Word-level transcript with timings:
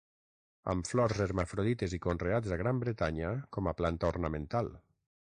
Amb 0.71 0.87
flors 0.91 1.19
hermafrodites 1.25 1.93
i 1.97 1.99
conreats 2.05 2.53
a 2.55 2.57
Gran 2.61 2.79
Bretanya 2.83 3.29
com 3.57 3.69
a 3.69 3.75
planta 3.83 4.09
ornamental. 4.15 4.73